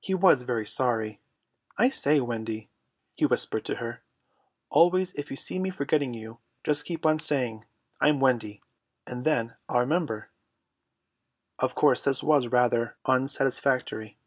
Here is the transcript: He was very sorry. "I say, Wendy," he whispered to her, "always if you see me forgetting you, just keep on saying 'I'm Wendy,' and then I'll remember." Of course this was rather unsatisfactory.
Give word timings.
He 0.00 0.12
was 0.12 0.42
very 0.42 0.66
sorry. 0.66 1.18
"I 1.78 1.88
say, 1.88 2.20
Wendy," 2.20 2.68
he 3.14 3.24
whispered 3.24 3.64
to 3.64 3.76
her, 3.76 4.02
"always 4.68 5.14
if 5.14 5.30
you 5.30 5.36
see 5.38 5.58
me 5.58 5.70
forgetting 5.70 6.12
you, 6.12 6.40
just 6.62 6.84
keep 6.84 7.06
on 7.06 7.18
saying 7.20 7.64
'I'm 7.98 8.20
Wendy,' 8.20 8.62
and 9.06 9.24
then 9.24 9.56
I'll 9.66 9.80
remember." 9.80 10.28
Of 11.58 11.74
course 11.74 12.04
this 12.04 12.22
was 12.22 12.48
rather 12.48 12.98
unsatisfactory. 13.06 14.18